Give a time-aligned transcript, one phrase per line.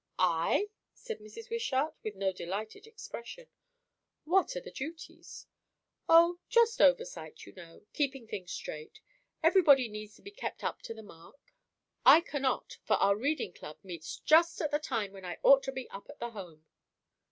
[0.17, 1.51] "I?" said Mrs.
[1.51, 3.49] Wishart, with no delighted expression.
[4.23, 5.45] "What are the duties?"
[6.09, 8.99] "O, just oversight, you know; keeping things straight.
[9.43, 11.53] Everybody needs to be kept up to the mark.
[12.03, 15.71] I cannot, for our Reading Club meets just at the time when I ought to
[15.71, 16.65] be up at the Home."